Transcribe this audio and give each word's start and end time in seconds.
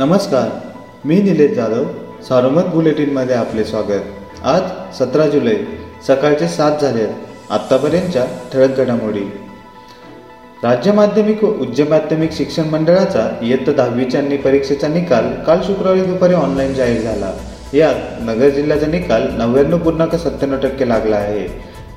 नमस्कार 0.00 0.48
मी 1.06 1.16
निलेश 1.22 1.50
जाधव 1.56 1.84
सारोमत 2.28 2.66
बुलेटिनमध्ये 2.74 3.34
आपले 3.34 3.64
स्वागत. 3.64 4.04
आज 4.42 4.62
सतरा 4.98 5.26
जुलै 5.26 5.54
सकाळचे 6.06 6.46
सात 6.48 6.80
झाले 6.80 7.02
आहेत 7.02 7.52
आत्तापर्यंतच्या 7.52 8.24
ठळक 8.52 8.76
घडामोडी. 8.76 9.24
राज्य 10.62 10.92
माध्यमिक 10.92 11.44
व 11.44 11.48
उच्च 11.62 11.80
माध्यमिक 11.80 12.32
शिक्षण 12.32 12.68
मंडळाचा 12.68 13.28
इयत्ता 13.42 13.72
दहावीच्या 13.72 14.22
परीक्षेचा 14.44 14.88
निकाल 14.88 15.32
काल 15.46 15.60
शुक्रवारी 15.66 16.00
दुपारी 16.00 16.34
ऑनलाईन 16.34 16.72
जाहीर 16.74 17.00
झाला. 17.00 17.32
यात 17.74 18.22
नगर 18.22 18.48
जिल्ह्याचा 18.48 18.86
निकाल 18.86 19.28
नव्याण्णव 19.32 19.78
पूर्णांक 19.78 20.14
सत्त्याण्णव 20.14 20.60
टक्के 20.60 20.88
लागला 20.88 21.16
आहे. 21.16 21.46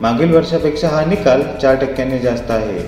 मागील 0.01 0.35
वर्षापेक्षा 0.35 0.87
हा 0.87 1.05
निकाल 1.05 1.41
चार 1.61 1.75
टक्क्यांनी 1.75 2.19
जास्त 2.19 2.51
आहे. 2.51 2.79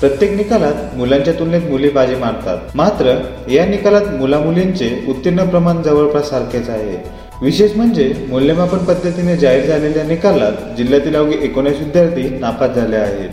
प्रत्येक 0.00 0.32
निकालात 0.32 0.96
मुलांच्या 0.96 1.34
तुलनेत 1.34 1.70
मुले 1.70 1.90
बाजी 1.90 2.14
मारतात. 2.14 2.58
मात्र 2.74 3.14
या 3.50 3.64
निकालात 3.66 4.06
मुला 4.14 4.38
मुलींचे 4.38 5.04
उत्तीर्ण 5.08 5.44
प्रमाण 5.44 5.82
जवळपास 5.82 6.28
सारखेच 6.30 6.68
आहे. 6.68 6.96
विशेष 7.42 7.76
म्हणजे 7.76 8.12
मूल्यमापन 8.28 8.78
पद्धतीने 8.78 9.36
जाहीर 9.36 9.66
झालेल्या 9.66 10.04
निकालात 10.04 10.76
जिल्ह्यातील 10.76 11.16
अवघे 11.16 11.38
एकोणीस 11.42 11.78
विद्यार्थी 11.78 12.28
नापास 12.38 12.70
झाले 12.70 12.96
आहेत. 12.96 13.30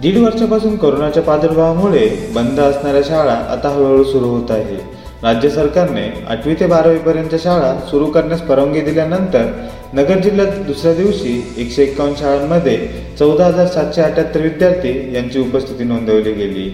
दीड 0.00 0.18
वर्षापासून 0.18 0.76
कोरोनाच्या 0.76 1.22
प्रादुर्भावामुळे 1.22 2.08
बंद 2.34 2.60
असणाऱ्या 2.60 3.02
शाळा 3.02 3.34
आता 3.34 3.68
हळूहळू 3.68 4.04
सुरू 4.04 4.26
होत 4.26 4.50
आहे. 4.50 4.97
राज्य 5.22 5.48
सरकारने 5.50 6.02
आठवी 6.30 6.54
ते 6.54 6.66
बारावीपर्यंतच्या 6.66 7.38
शाळा 7.42 7.72
सुरू 7.90 8.06
करण्यास 8.12 8.40
परवानगी 8.48 8.80
दिल्यानंतर 8.80 9.46
नगर 9.94 10.18
जिल्ह्यात 10.22 10.60
दुसऱ्या 10.66 10.92
दिवशी 10.94 11.32
एकशे 11.58 11.82
एक्कावन्न 11.82 12.14
शाळांमध्ये 12.16 12.76
चौदा 13.18 13.46
हजार 13.46 13.66
सातशे 13.66 14.02
अठ्याहत्तर 14.02 14.40
विद्यार्थी 14.40 14.92
यांची 15.14 15.40
उपस्थिती 15.40 15.84
नोंदवली 15.84 16.32
गेली. 16.32 16.68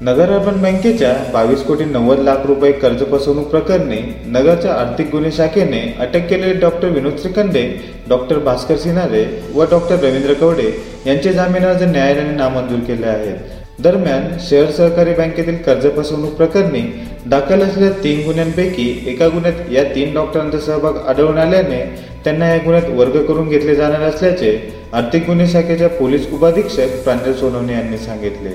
नगर 0.00 0.30
अर्बन 0.32 0.60
बँकेच्या 0.62 1.14
बावीस 1.32 1.62
कोटी 1.66 1.84
नव्वद 1.84 2.18
लाख 2.24 2.46
रुपये 2.46 2.72
कर्ज 2.72 3.02
फसवणूक 3.12 3.48
प्रकरणी 3.50 4.00
नगरच्या 4.26 4.74
आर्थिक 4.74 5.10
गुन्हे 5.10 5.30
शाखेने 5.32 5.80
अटक 6.00 6.28
केलेले 6.30 6.60
डॉक्टर 6.60 6.88
विनोद 6.88 7.18
श्रीखंडे 7.22 7.62
डॉक्टर 8.08 8.38
भास्कर 8.38 8.76
सिन्हारे 8.76 9.26
व 9.54 9.64
डॉक्टर 9.70 10.04
रवींद्र 10.04 10.32
कवडे 10.40 10.72
यांचे 11.06 11.32
जामीन 11.32 11.64
अर्ज 11.64 11.82
न्यायालयाने 11.82 12.36
नामंजूर 12.36 12.80
केले 12.86 13.06
आहेत. 13.06 13.65
दरम्यान 13.78 14.22
शहर 14.40 14.70
सहकारी 14.70 15.12
बँकेतील 15.14 15.56
कर्ज 15.62 15.86
फसवणूक 15.96 16.32
प्रकरणी 16.34 16.80
दाखल 17.26 17.62
असलेल्या 17.62 17.90
तीन 18.04 18.24
गुन्ह्यांपैकी 18.24 18.86
एका 19.06 19.28
गुन्ह्यात 19.28 19.70
या 19.72 19.82
तीन 19.94 20.14
डॉक्टरांचा 20.14 20.58
सहभाग 20.58 20.96
आढळून 21.08 21.38
आल्याने 21.38 21.80
त्यांना 22.24 22.48
या 22.48 22.56
गुन्ह्यात 22.64 22.88
वर्ग 22.98 23.22
करून 23.24 23.48
घेतले 23.48 23.74
जाणार 23.74 24.02
असल्याचे 24.02 24.56
आर्थिक 24.92 25.26
गुन्हे 25.26 25.46
शाखेच्या 25.46 25.88
पोलीस 25.98 26.32
उपाधीक्षक 26.32 27.02
प्रांजल 27.04 27.32
सोनवणे 27.32 27.72
यांनी 27.72 27.98
सांगितले. 27.98 28.54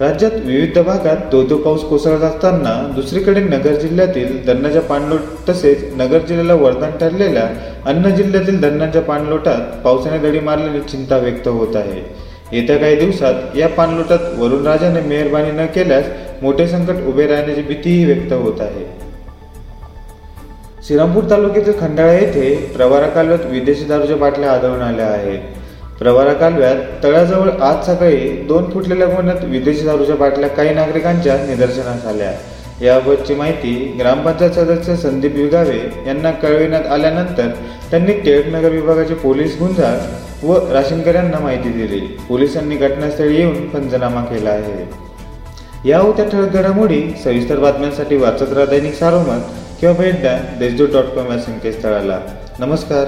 राज्यात 0.00 0.32
विविध 0.44 0.78
भागात 0.78 1.30
दो 1.30 1.42
दो 1.42 1.56
पाऊस 1.56 1.82
कोसळत 1.88 2.22
असताना 2.24 2.76
दुसरीकडे 2.94 3.40
नगर 3.40 3.74
जिल्ह्यातील 3.80 4.44
धरणाच्या 4.46 4.82
पाणलोट 4.82 5.48
तसेच 5.48 5.84
नगर 5.96 6.18
जिल्ह्याला 6.18 6.54
वरदान 6.62 6.96
ठरलेल्या 7.00 7.48
अन्य 7.90 8.10
जिल्ह्यातील 8.16 8.60
धरणाच्या 8.60 9.02
पाणलोटात 9.02 9.82
पावसाने 9.84 10.18
दडी 10.28 10.40
मारल्याने 10.40 10.80
चिंता 10.90 11.16
व्यक्त 11.18 11.48
होत 11.48 11.76
आहे. 11.76 12.02
येत्या 12.52 12.76
काही 12.76 12.96
दिवसात 12.96 13.56
या 13.56 13.68
पाणलोटात 13.68 14.18
वरुण 14.38 14.66
राजाने 14.66 15.00
मेहरबानी 15.00 15.50
न 15.50 15.66
केल्यास 15.66 16.04
मोठे 16.42 16.66
संकट 16.68 17.06
उभे 17.06 17.26
राहण्याची 17.26 17.62
भीतीही 17.62 18.04
व्यक्त 18.04 18.32
होत 18.32 18.60
आहे. 18.60 18.84
श्रीरामपूर 20.86 21.24
तालुक्यातील 21.30 21.72
खंडाळा 21.80 22.12
येथे 22.12 22.54
प्रवारा 22.76 23.06
कालव्यात 23.06 23.46
विदेशी 23.46 23.84
दारूच्या 23.84 24.16
बाटल्या 24.16 24.52
आढळून 24.52 24.80
आल्या 24.80 25.06
आहेत. 25.06 25.38
प्रवारा 25.98 26.32
कालव्यात 26.32 26.76
तळाजवळ 27.04 27.50
आज 27.50 27.86
सकाळी 27.86 28.28
दोन 28.42 28.70
फुटलेल्या 28.70 29.06
गोण्यात 29.06 29.44
विदेशी 29.44 29.86
दारूच्या 29.86 30.16
बाटल्या 30.16 30.48
काही 30.48 30.74
नागरिकांच्या 30.74 31.36
निदर्शनास 31.46 32.06
आल्या. 32.06 32.32
याबाबतची 32.82 33.34
माहिती 33.34 33.96
ग्रामपंचायत 34.00 34.50
सदस्य 34.50 34.96
संदीप 34.96 35.34
विगावे 35.34 36.04
यांना 36.06 36.30
कळविण्यात 36.30 36.86
आल्यानंतर 36.86 37.48
त्यांनी 37.90 38.12
टिळकनगर 38.12 38.68
विभागाचे 38.68 39.14
पोलीस 39.14 39.56
गुंजाळ 39.60 39.96
व 40.46 40.72
राशनकऱ्यांना 40.72 41.38
माहिती 41.38 41.68
दिली. 41.68 42.00
पोलिसांनी 42.00 42.76
घटनास्थळी 42.76 43.36
येऊन 43.36 43.68
पंचनामा 43.68 44.20
केला 44.24 44.50
आहे. 44.50 44.88
या 45.88 45.98
होत्या 45.98 46.24
ठळक 46.28 46.52
घडामोडी 46.52 47.02
सविस्तर 47.24 47.58
बातम्यांसाठी 47.58 48.16
वाचत 48.16 48.52
राहा 48.52 48.66
दैनिक 48.66 48.94
सारोमत 48.94 49.42
किंवा 49.80 49.94
भेट 49.94 50.20
द्या 50.20 50.38
देशदूत 50.58 50.88
डॉट 50.88 51.04
कॉम 51.04 51.32
या 51.32 51.38
संकेतस्थळाला. 51.38 52.18
नमस्कार. 52.58 53.04